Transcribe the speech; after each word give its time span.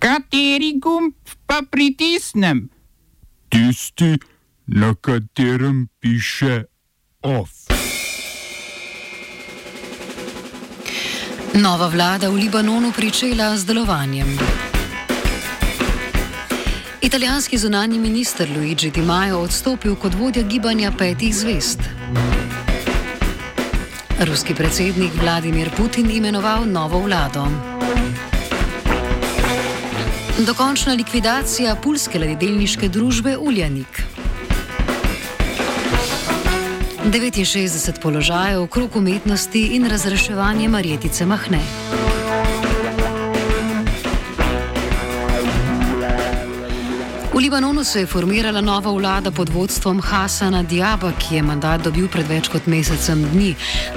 Kateri 0.00 0.78
gumb 0.80 1.12
pa 1.46 1.60
pritisnem? 1.70 2.70
Tisti, 3.48 4.16
na 4.66 4.94
katerem 4.94 5.88
piše 6.00 6.64
OF. 7.22 7.50
Nova 11.54 11.88
vlada 11.88 12.30
v 12.30 12.34
Libanonu 12.34 12.92
pričela 12.96 13.56
z 13.56 13.66
delovanjem. 13.66 14.38
Italijanski 17.02 17.58
zunani 17.58 17.98
minister 17.98 18.48
Luigi 18.56 18.90
Di 18.90 19.02
Maio 19.02 19.40
odstopil 19.40 19.96
kot 19.96 20.14
vodja 20.14 20.42
gibanja 20.42 20.92
petih 20.98 21.34
zvest. 21.36 21.80
Ruski 24.20 24.54
predsednik 24.54 25.12
Vladimir 25.20 25.70
Putin 25.76 26.10
imenoval 26.10 26.64
novo 26.64 26.98
vlado. 27.04 27.79
Dokončna 30.46 30.92
likvidacija 30.94 31.74
pulske 31.76 32.18
ladjedelniške 32.18 32.88
družbe 32.88 33.36
Uljanik. 33.36 34.02
69 37.04 38.00
položajev, 38.02 38.66
krok 38.66 38.96
umetnosti 38.96 39.62
in 39.76 39.88
razreševanje 39.88 40.68
Marjetice 40.68 41.26
Mahne. 41.26 41.60
Libanonu 47.50 47.84
se 47.84 48.00
je 48.00 48.06
formirala 48.06 48.60
nova 48.60 48.90
vlada 48.90 49.30
pod 49.30 49.48
vodstvom 49.48 50.00
Hasana 50.00 50.62
Diaba, 50.62 51.12
ki 51.18 51.34
je 51.34 51.42
mandat 51.42 51.82
dobil 51.82 52.06
pred 52.08 52.28
več 52.28 52.46
kot 52.48 52.68
mesecem 52.70 53.24
dni. 53.32 53.48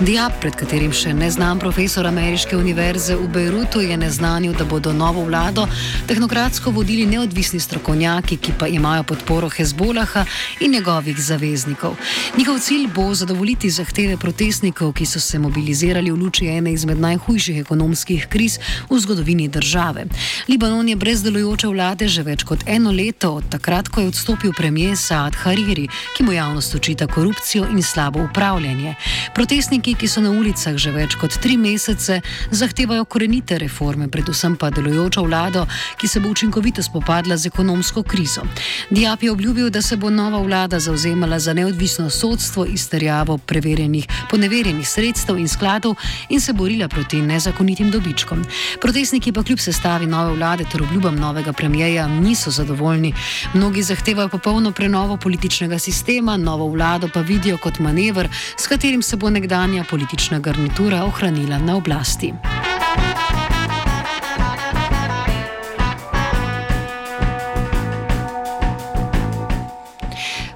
Diab, 0.02 0.39
pred 0.41 0.55
katerim 0.57 0.89
še 0.89 1.11
neznan 1.13 1.61
profesor 1.61 2.08
Ameriške 2.09 2.58
univerze 2.58 3.13
v 3.13 3.27
Bejrutu, 3.30 3.84
je 3.85 3.97
neznanil, 3.97 4.55
da 4.58 4.66
bodo 4.66 4.89
novo 4.94 5.21
vlado 5.27 5.67
tehnokratsko 6.09 6.73
vodili 6.73 7.05
neodvisni 7.05 7.59
strokovnjaki, 7.61 8.39
ki 8.41 8.55
pa 8.58 8.71
imajo 8.73 9.03
podporo 9.14 9.52
Hezbolaha 9.53 10.25
in 10.66 10.73
njegovih 10.73 11.22
zaveznikov. 11.22 11.94
Njihov 12.38 12.58
cilj 12.58 12.89
bo 12.95 13.05
zadovoljiti 13.14 13.70
zahteve 13.70 14.17
protestnikov, 14.17 14.95
ki 14.97 15.05
so 15.05 15.22
se 15.22 15.38
mobilizirali 15.39 16.09
v 16.09 16.17
luči 16.23 16.49
ene 16.49 16.73
izmed 16.73 16.97
najhujših 17.05 17.61
ekonomskih 17.61 18.25
kriz 18.33 18.58
v 18.89 18.99
zgodovini 19.05 19.47
države. 19.47 20.09
Libanon 20.49 20.89
je 20.89 20.95
brez 20.95 21.22
delujoče 21.22 21.70
vlade 21.70 22.09
že 22.09 22.25
več 22.25 22.49
kot 22.49 22.66
eno 22.66 22.89
leto 22.92 23.42
od 23.44 23.52
takrat, 23.52 23.88
ko 23.88 24.02
je 24.02 24.08
odstopil 24.08 24.53
premijer 24.53 24.97
Saad 24.97 25.36
Hariri, 25.36 25.88
ki 26.17 26.23
mu 26.23 26.31
javnost 26.31 26.75
očita 26.75 27.08
korupcijo 27.08 27.66
in 27.72 27.83
slabo 27.83 28.23
upravljanje. 28.23 28.95
Protestniki, 29.36 29.95
ki 29.95 30.08
so 30.08 30.22
na 30.22 30.31
ulicah 30.31 30.75
že 30.77 30.91
več 30.91 31.16
kot 31.16 31.38
tri 31.41 31.58
mesece, 31.58 32.21
zahtevajo 32.52 33.05
korenite 33.05 33.58
reforme, 33.58 34.08
predvsem 34.08 34.55
pa 34.55 34.69
delujočo 34.69 35.23
vlado, 35.23 35.66
ki 35.97 36.08
se 36.08 36.19
bo 36.19 36.30
učinkovito 36.30 36.83
spopadla 36.83 37.38
z 37.38 37.47
ekonomsko 37.47 38.03
krizo. 38.03 38.41
Diap 38.89 39.23
je 39.23 39.31
obljubil, 39.31 39.69
da 39.69 39.81
se 39.81 39.97
bo 39.97 40.09
nova 40.09 40.41
vlada 40.41 40.80
zauzemala 40.80 41.39
za 41.39 41.53
neodvisno 41.53 42.09
sodstvo, 42.09 42.66
izterjavo 42.66 43.38
preverjenih, 43.38 44.08
poneverjenih 44.30 44.88
sredstev 44.88 45.39
in 45.39 45.47
skladov 45.47 45.95
in 46.30 46.41
se 46.41 46.53
borila 46.53 46.88
proti 46.88 47.21
nezakonitim 47.21 47.91
dobičkom. 47.91 48.45
Protestniki 48.81 49.31
pa 49.31 49.44
kljub 49.44 49.59
sestavi 49.59 50.08
nove 50.08 50.36
vlade 50.36 50.66
ter 50.71 50.83
obljubam 50.83 51.16
novega 51.16 51.53
premijeja 51.53 52.08
niso 52.08 52.52
zadovoljni. 52.52 53.14
Mnogi 53.53 53.84
zahtevajo 53.84 54.30
popolno 54.30 54.72
prenovo 54.72 55.17
političnega 55.17 55.80
sistema, 55.80 56.38
novo 56.38 56.67
vlado 56.67 57.09
pa 57.14 57.22
vidijo 57.22 57.58
kot 57.58 57.80
manevr, 57.80 58.28
s 58.58 58.67
katerim 58.67 59.02
se 59.02 59.16
bo 59.16 59.30
nekdanja 59.30 59.84
politična 59.89 60.39
garnitura 60.39 61.03
ohranila 61.03 61.58
na 61.58 61.78
oblasti. 61.78 62.34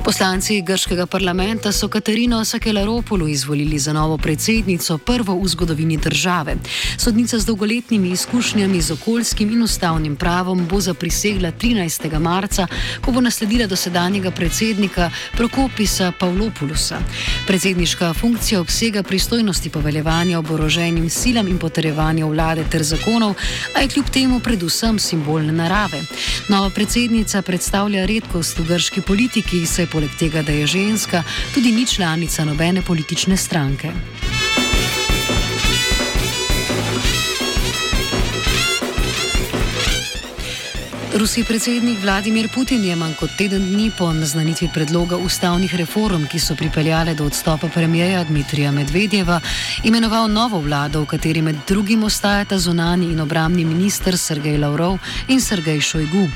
Poslanci 0.07 0.61
grškega 0.61 1.05
parlamenta 1.05 1.71
so 1.71 1.87
Katarino 1.87 2.45
Sakelaropolu 2.45 3.27
izvolili 3.27 3.79
za 3.79 3.93
novo 3.93 4.17
predsednico, 4.17 4.97
prvo 4.97 5.35
v 5.35 5.47
zgodovini 5.47 5.97
države. 5.97 6.55
Sodnica 6.97 7.39
z 7.39 7.45
dolgoletnimi 7.45 8.09
izkušnjami 8.09 8.81
z 8.81 8.91
okoljskim 8.91 9.51
in 9.51 9.63
ustavnim 9.63 10.15
pravom 10.15 10.67
bo 10.67 10.79
zaprisegla 10.81 11.51
13. 11.51 12.19
marca, 12.19 12.67
ko 13.05 13.11
bo 13.11 13.21
nasledila 13.21 13.67
dosedanjega 13.67 14.31
predsednika 14.31 15.11
Prokopisa 15.31 16.11
Pavlopulusa. 16.19 16.99
Predsedniška 17.47 18.13
funkcija 18.13 18.61
obsega 18.61 19.03
pristojnosti 19.03 19.69
poveljevanja 19.69 20.39
oboroženim 20.39 21.09
silam 21.09 21.47
in 21.47 21.57
potrjevanja 21.57 22.25
vlade 22.25 22.63
ter 22.71 22.83
zakonov, 22.83 23.35
a 23.75 23.81
je 23.81 23.87
kljub 23.87 24.09
temu 24.09 24.39
predvsem 24.39 24.99
simbolne 24.99 25.51
narave. 25.51 26.01
Nova 26.49 26.69
predsednica 26.69 27.41
predstavlja 27.41 28.05
redkost 28.05 28.59
v 28.59 28.67
grški 28.67 29.01
politiki, 29.01 29.65
saj 29.65 29.83
je 29.83 29.96
poleg 29.97 30.13
tega, 30.13 30.43
da 30.45 30.53
je 30.53 30.67
ženska, 30.67 31.23
tudi 31.53 31.71
ni 31.71 31.85
članica 31.85 32.45
nobene 32.45 32.81
politične 32.81 33.37
stranke. 33.37 33.89
Ruski 41.17 41.43
predsednik 41.43 41.97
Vladimir 42.01 42.49
Putin 42.53 42.83
je 42.85 42.95
manj 42.95 43.13
kot 43.17 43.31
teden 43.37 43.63
dni 43.71 43.87
po 43.97 44.11
naznanitvi 44.13 44.67
predloga 44.73 45.17
ustavnih 45.17 45.75
reform, 45.75 46.27
ki 46.29 46.39
so 46.39 46.55
pripeljale 46.55 47.15
do 47.15 47.25
odstopa 47.25 47.67
premijeja 47.73 48.23
Dmitrija 48.23 48.71
Medvedjeva, 48.71 49.39
imenoval 49.83 50.29
novo 50.29 50.59
vlado, 50.61 51.01
v 51.01 51.05
kateri 51.05 51.41
med 51.41 51.55
drugim 51.67 52.03
ostajata 52.03 52.59
zunani 52.59 53.09
in 53.11 53.19
obramni 53.19 53.65
minister 53.65 54.17
Sergej 54.17 54.57
Lavrov 54.57 54.99
in 55.27 55.41
Sergej 55.41 55.81
Šojgu. 55.81 56.27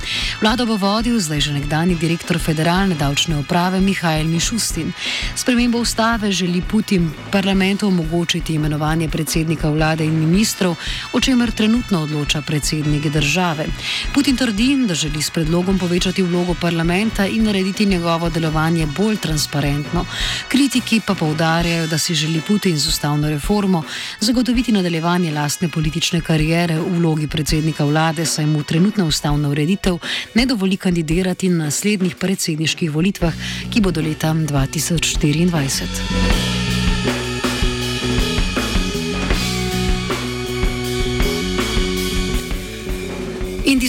Vlado 0.41 0.65
bo 0.65 0.77
vodil 0.77 1.19
zdaj 1.19 1.39
že 1.39 1.53
nekdani 1.53 1.95
direktor 1.95 2.39
federalne 2.39 2.95
davčne 2.95 3.37
uprave 3.37 3.81
Mihajl 3.81 4.25
Mišustin. 4.27 4.93
Spremembo 5.35 5.77
ustave 5.77 6.31
želi 6.31 6.61
Putin 6.61 7.11
parlamentu 7.31 7.87
omogočiti 7.87 8.53
imenovanje 8.53 9.09
predsednika 9.09 9.69
vlade 9.69 10.05
in 10.05 10.17
ministrov, 10.19 10.75
o 11.13 11.19
čemer 11.19 11.51
trenutno 11.51 12.01
odloča 12.01 12.41
predsednik 12.41 13.07
države. 13.13 13.65
Putin 14.13 14.37
trdi, 14.37 14.70
da 14.77 14.93
želi 14.93 15.21
s 15.21 15.29
predlogom 15.29 15.79
povečati 15.79 16.23
vlogo 16.23 16.55
parlamenta 16.61 17.25
in 17.25 17.43
narediti 17.43 17.85
njegovo 17.85 18.29
delovanje 18.29 18.85
bolj 18.85 19.17
transparentno. 19.17 20.05
Kritiki 20.47 21.01
pa 21.07 21.15
povdarjajo, 21.15 21.87
da 21.87 21.97
si 21.97 22.15
želi 22.15 22.41
Putin 22.47 22.77
z 22.77 22.87
ustavno 22.87 23.29
reformo 23.29 23.83
zagotoviti 24.19 24.71
nadaljevanje 24.71 25.31
lastne 25.31 25.69
politične 25.69 26.21
karijere 26.21 26.79
v 26.79 26.97
vlogi 26.97 27.27
predsednika 27.27 27.85
vlade, 27.85 28.25
saj 28.25 28.45
mu 28.45 28.63
trenutna 28.63 29.05
ustavna 29.05 29.49
ureditev 29.49 29.97
ne 30.35 30.45
dovoli 30.45 30.77
kandidirati 30.77 31.49
na 31.49 31.65
naslednjih 31.65 32.15
predsedniških 32.15 32.91
volitvah, 32.91 33.33
ki 33.73 33.81
bodo 33.81 34.01
leta 34.01 34.33
2024. 34.33 36.50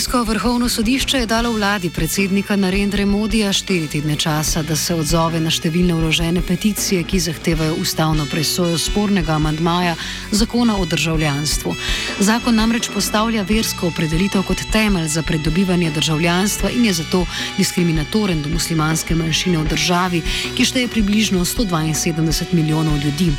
Indijsko 0.03 0.23
vrhovno 0.23 0.69
sodišče 0.69 1.19
je 1.19 1.27
dalo 1.27 1.53
vladi 1.53 1.91
predsednika 1.91 2.57
Narendra 2.57 3.07
Modija 3.07 3.53
štiri 3.53 3.87
tedne 3.87 4.17
časa, 4.17 4.63
da 4.63 4.75
se 4.77 4.95
odzove 4.99 5.39
na 5.41 5.51
številne 5.51 5.95
vložene 5.95 6.41
peticije, 6.43 7.05
ki 7.07 7.21
zahtevajo 7.23 7.77
ustavno 7.79 8.27
presojo 8.27 8.81
spornega 8.83 9.37
amandmaja 9.39 9.95
zakona 10.33 10.75
o 10.77 10.87
državljanstvu. 10.91 11.75
Zakon 12.19 12.59
namreč 12.59 12.89
postavlja 12.91 13.45
versko 13.47 13.93
opredelitev 13.93 14.43
kot 14.49 14.65
temelj 14.75 15.07
za 15.15 15.23
pridobivanje 15.23 15.93
državljanstva 15.95 16.73
in 16.75 16.89
je 16.91 16.97
zato 16.99 17.23
diskriminatoren 17.61 18.43
do 18.43 18.51
muslimanske 18.51 19.15
manjšine 19.15 19.63
v 19.63 19.71
državi, 19.71 20.23
ki 20.57 20.67
šteje 20.67 20.89
približno 20.89 21.45
172 21.45 22.51
milijonov 22.59 22.99
ljudi. 23.05 23.31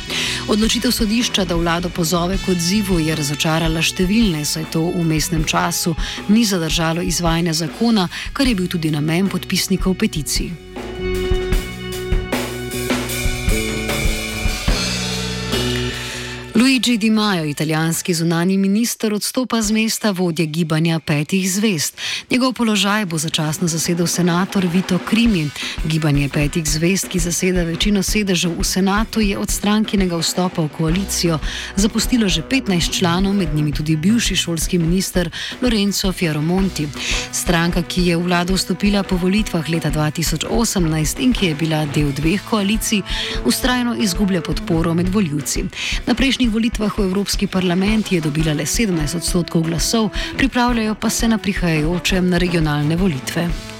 Odločitev 0.48 0.96
sodišča, 0.96 1.44
da 1.44 1.60
vlado 1.60 1.92
pozove 1.92 2.40
k 2.40 2.56
odzivu, 2.56 3.02
je 3.04 3.20
razočarala 3.20 3.84
številne, 3.84 4.46
saj 4.48 4.70
to 4.72 4.88
v 4.96 5.04
mestnem 5.12 5.44
času 5.44 5.92
ni 6.28 6.48
zadržalo 6.54 7.02
izvajanja 7.02 7.52
zakona, 7.52 8.08
kar 8.32 8.48
je 8.48 8.54
bil 8.54 8.68
tudi 8.68 8.90
namen 8.90 9.28
podpisnikov 9.28 9.98
peticij. 9.98 10.63
Luigi 16.54 16.98
Di 16.98 17.10
Maio, 17.10 17.44
italijanski 17.44 18.14
zunani 18.14 18.58
minister, 18.58 19.14
odstopa 19.14 19.62
z 19.62 19.70
mesta 19.70 20.10
vodje 20.10 20.46
gibanja 20.46 21.00
petih 21.00 21.52
zvest. 21.52 21.96
Njegov 22.30 22.52
položaj 22.52 23.04
bo 23.04 23.18
začasno 23.18 23.68
zasedel 23.68 24.06
senator 24.06 24.66
Vito 24.72 24.98
Krimi. 24.98 25.50
Gibanje 25.84 26.28
petih 26.28 26.64
zvest, 26.66 27.08
ki 27.08 27.18
zaseda 27.18 27.64
večino 27.64 28.02
sedežev 28.02 28.52
v 28.58 28.64
senatu, 28.64 29.20
je 29.20 29.38
od 29.38 29.50
strankinega 29.50 30.16
vstopa 30.16 30.62
v 30.62 30.68
koalicijo 30.78 31.38
zapustilo 31.76 32.28
že 32.28 32.42
15 32.42 32.98
članov, 32.98 33.34
med 33.34 33.54
njimi 33.54 33.72
tudi 33.72 33.96
bivši 33.96 34.36
šolski 34.36 34.78
minister 34.78 35.30
Lorenzo 35.62 36.12
Fieromonti. 36.12 36.88
Stranka, 37.32 37.82
ki 37.82 38.06
je 38.06 38.16
v 38.16 38.22
vlado 38.22 38.54
vstopila 38.54 39.02
po 39.02 39.16
volitvah 39.16 39.68
leta 39.68 39.90
2018 39.90 41.18
in 41.18 41.32
ki 41.32 41.46
je 41.46 41.54
bila 41.54 41.86
del 41.86 42.12
dveh 42.12 42.40
koalicij, 42.50 43.02
ustrajno 43.44 43.96
izgublja 43.98 44.40
podporo 44.40 44.94
med 44.94 45.08
voljivci. 45.08 45.64
Na 46.06 46.14
prejšnjih 46.14 46.43
volitvah 46.48 46.92
volitvah 46.94 46.98
v 46.98 47.04
Evropski 47.04 47.46
parlament 47.46 48.12
je 48.12 48.20
dobila 48.20 48.52
le 48.52 48.64
17 48.64 49.16
odstotkov 49.16 49.62
glasov, 49.62 50.10
pripravljajo 50.36 50.94
pa 50.94 51.10
se 51.10 51.28
na 51.28 51.38
prihajajoče 51.38 52.22
na 52.22 52.38
regionalne 52.38 52.96
volitve. 52.96 53.73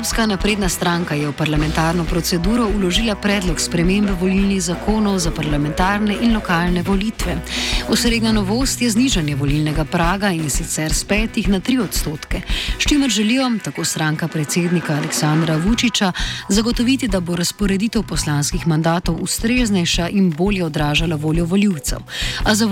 Srpska 0.00 0.26
napredna 0.26 0.68
stranka 0.68 1.14
je 1.14 1.28
v 1.28 1.32
parlamentarno 1.36 2.04
proceduro 2.08 2.64
uložila 2.64 3.14
predlog 3.20 3.60
spremembe 3.60 4.12
volilnih 4.16 4.62
zakonov 4.62 5.18
za 5.18 5.28
parlamentarne 5.30 6.16
in 6.22 6.32
lokalne 6.32 6.82
volitve. 6.82 7.36
Osrednja 7.88 8.32
novost 8.32 8.80
je 8.80 8.90
znižanje 8.90 9.36
volilnega 9.36 9.84
praga 9.84 10.30
in 10.32 10.48
sicer 10.50 10.88
z 10.92 11.04
petih 11.04 11.48
na 11.48 11.60
tri 11.60 11.76
odstotke, 11.78 12.40
s 12.78 12.88
čimer 12.88 13.10
želijo, 13.10 13.50
tako 13.64 13.84
stranka 13.84 14.28
predsednika 14.28 14.96
Aleksandra 14.96 15.56
Vučiča, 15.56 16.12
zagotoviti, 16.48 17.08
da 17.08 17.20
bo 17.20 17.36
razporeditev 17.36 18.02
poslanskih 18.02 18.66
mandatov 18.66 19.20
ustreznejša 19.20 20.08
in 20.08 20.32
bolje 20.32 20.64
odražala 20.64 21.16
voljo 21.16 21.44
voljivcev. 21.44 21.98
A 22.44 22.54
za, 22.54 22.64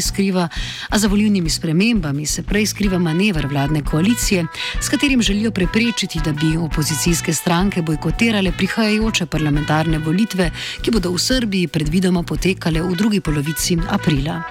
skriva, 0.00 0.48
a 0.88 0.98
za 0.98 1.08
volilnimi 1.08 1.50
spremembami 1.50 2.26
se 2.26 2.42
prej 2.42 2.66
skriva 2.66 2.98
manevr 2.98 3.46
vladne 3.46 3.84
koalicije, 3.84 4.46
s 4.80 4.88
katerim 4.88 5.22
želijo 5.22 5.50
prepričati, 5.50 5.77
preprečiti, 5.78 6.20
da 6.24 6.32
bi 6.32 6.56
opozicijske 6.56 7.32
stranke 7.34 7.82
bojkotirale 7.82 8.52
prihajajoče 8.52 9.26
parlamentarne 9.26 9.98
volitve, 9.98 10.50
ki 10.82 10.90
bodo 10.90 11.12
v 11.14 11.18
Srbiji 11.22 11.68
predvidoma 11.68 12.22
potekale 12.22 12.82
v 12.82 12.96
drugi 12.98 13.20
polovici 13.20 13.78
aprila. 13.88 14.42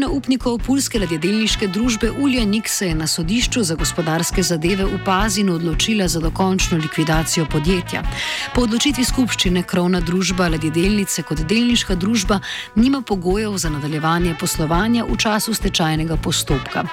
Skupščina 0.00 0.16
upnikov 0.16 0.54
Pulske 0.64 0.98
ladjedelniške 0.98 1.66
družbe 1.68 2.08
Uljanik 2.10 2.68
se 2.68 2.86
je 2.86 2.94
na 2.94 3.06
sodišču 3.06 3.60
za 3.68 3.74
gospodarske 3.76 4.42
zadeve 4.42 4.84
v 4.88 4.98
Pazinu 5.04 5.58
odločila 5.58 6.06
za 6.08 6.20
dokončno 6.20 6.78
likvidacijo 6.78 7.44
podjetja. 7.44 8.00
Po 8.54 8.62
odločitvi 8.64 9.04
skupščine 9.04 9.62
krovna 9.62 10.00
družba 10.00 10.48
ladjedelnice 10.48 11.22
kot 11.28 11.42
delniška 11.44 11.98
družba 12.00 12.38
nima 12.80 13.02
pogojev 13.02 13.58
za 13.60 13.68
nadaljevanje 13.68 14.32
poslovanja 14.40 15.04
v 15.04 15.18
času 15.20 15.54
stečajnega 15.54 16.16
postopka. 16.16 16.86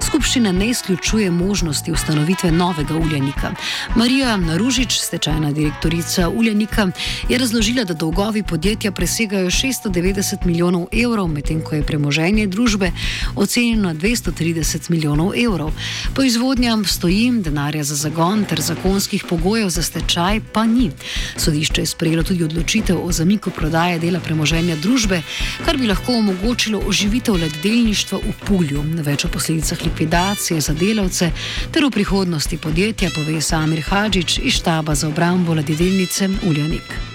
Skupščina 0.00 0.52
ne 0.52 0.70
izključuje 0.72 1.30
možnosti 1.30 1.92
ustanovitve 1.92 2.52
novega 2.52 2.96
Uljanika. 2.96 3.52
Marija 3.96 4.36
Naružič, 4.36 4.96
stečajna 5.00 5.52
direktorica 5.52 6.30
Uljanika, 6.30 6.88
je 7.28 7.38
razložila, 7.38 7.84
da 7.84 7.94
dolgovi 7.94 8.42
podjetja 8.42 8.92
presegajo 8.92 9.50
690 9.50 10.46
milijonov 10.46 10.88
evrov, 11.04 11.28
medtem 11.28 11.60
ko 11.60 11.74
je 11.74 11.86
premoženje 11.86 12.53
družbe 12.54 12.92
ocenjeno 13.36 13.90
na 13.90 13.94
230 13.94 14.90
milijonov 14.90 15.32
evrov. 15.36 15.72
Proizvodnja 16.14 16.78
stoji, 16.86 17.30
denarja 17.42 17.84
za 17.84 17.94
zagon 17.94 18.44
ter 18.44 18.60
zakonskih 18.60 19.24
pogojev 19.28 19.68
za 19.68 19.82
stečaj 19.82 20.40
pa 20.52 20.64
ni. 20.66 20.90
Sodišče 21.36 21.82
je 21.82 21.86
sprejelo 21.86 22.22
tudi 22.22 22.44
odločitev 22.44 22.98
o 23.02 23.12
zamiku 23.12 23.50
prodaje 23.50 23.98
dela 23.98 24.20
premoženja 24.20 24.76
družbe, 24.76 25.22
kar 25.64 25.76
bi 25.76 25.88
lahko 25.90 26.18
omogočilo 26.18 26.82
oživitev 26.86 27.34
leddelništva 27.34 28.18
v 28.18 28.34
Pulju, 28.46 28.84
več 29.02 29.24
o 29.24 29.28
posledicah 29.28 29.84
likvidacije 29.84 30.60
za 30.60 30.74
delavce 30.74 31.30
ter 31.72 31.84
o 31.84 31.90
prihodnosti 31.90 32.58
podjetja, 32.58 33.10
pove 33.14 33.40
Samir 33.40 33.82
Hadžič 33.88 34.38
iz 34.38 34.60
štaba 34.60 34.94
za 34.94 35.08
obrambo 35.08 35.54
leddelnice 35.54 36.28
Uljanik. 36.46 37.13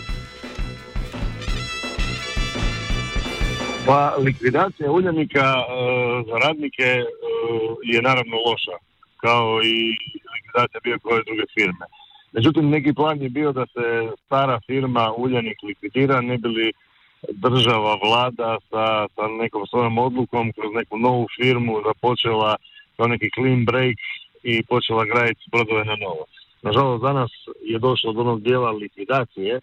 Pa 3.90 4.16
likvidacija 4.18 4.92
uljanika 4.92 5.40
e, 5.40 5.64
za 6.28 6.38
radnike 6.48 6.84
e, 6.84 7.06
je 7.84 8.02
naravno 8.02 8.36
loša, 8.48 8.76
kao 9.18 9.62
i 9.64 9.98
likvidacija 10.36 10.80
bio 10.84 10.98
koje 11.04 11.24
druge 11.24 11.44
firme. 11.54 11.86
Međutim, 12.32 12.70
neki 12.70 12.94
plan 12.94 13.22
je 13.22 13.30
bio 13.30 13.52
da 13.52 13.66
se 13.66 14.12
stara 14.26 14.60
firma 14.68 15.14
Uljanik 15.18 15.58
likvidira, 15.64 16.22
ne 16.22 16.38
bili 16.38 16.72
država, 17.30 17.98
vlada 18.04 18.58
sa, 18.70 19.08
sa 19.16 19.28
nekom 19.42 19.68
svojom 19.68 19.98
odlukom 19.98 20.52
kroz 20.52 20.72
neku 20.74 20.98
novu 20.98 21.28
firmu 21.42 21.82
započela 21.88 22.56
kao 22.98 23.08
neki 23.08 23.30
clean 23.36 23.66
break 23.66 23.98
i 24.44 24.64
počela 24.64 25.06
graditi 25.06 25.50
brodove 25.52 25.86
na 25.86 25.96
novo. 25.96 26.26
Nažalost, 26.62 27.04
danas 27.04 27.32
je 27.62 27.80
došlo 27.80 28.14
do 28.14 28.22
onog 28.22 28.42
dijela 28.42 28.72
likvidacije, 28.72 29.60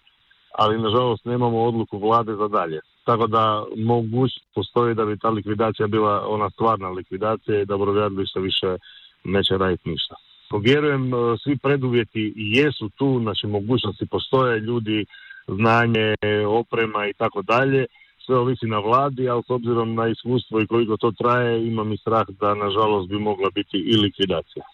ali 0.52 0.82
nažalost 0.82 1.24
nemamo 1.24 1.62
odluku 1.62 1.98
vlade 1.98 2.34
za 2.34 2.48
dalje. 2.48 2.80
Tako 3.06 3.26
da 3.26 3.64
mogućnost 3.76 4.46
postoji 4.54 4.94
da 4.94 5.04
bi 5.04 5.18
ta 5.18 5.30
likvidacija 5.30 5.86
bila 5.86 6.26
ona 6.28 6.50
stvarna 6.50 6.88
likvidacija 6.88 7.60
i 7.60 7.66
da 7.66 7.76
brodogradilišta 7.76 8.40
više 8.40 8.76
neće 9.24 9.58
raditi 9.58 9.90
ništa. 9.90 10.14
Povjerujem, 10.50 11.14
e, 11.14 11.16
svi 11.42 11.58
preduvjeti 11.58 12.32
jesu 12.36 12.88
tu, 12.88 13.18
znači 13.22 13.46
mogućnosti 13.46 14.06
postoje, 14.06 14.60
ljudi, 14.60 15.06
znanje, 15.48 16.14
oprema 16.48 17.06
i 17.06 17.12
tako 17.12 17.42
dalje. 17.42 17.86
Sve 18.26 18.36
ovisi 18.38 18.66
na 18.66 18.78
vladi, 18.78 19.28
ali 19.28 19.42
s 19.42 19.50
obzirom 19.50 19.94
na 19.94 20.08
iskustvo 20.08 20.60
i 20.60 20.66
koliko 20.66 20.96
to 20.96 21.12
traje, 21.12 21.66
imam 21.66 21.92
i 21.92 21.98
strah 21.98 22.26
da 22.40 22.54
nažalost 22.54 23.08
bi 23.08 23.18
mogla 23.18 23.50
biti 23.54 23.76
i 23.76 23.96
likvidacija. 23.96 24.64